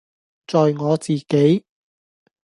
[0.47, 1.63] 在我自己，